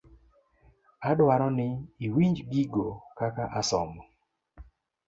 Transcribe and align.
Adwaro 1.09 1.47
ni 1.57 1.69
iwinj 2.05 2.37
gigo 2.51 2.87
kaka 3.17 3.43
asomo. 3.59 4.01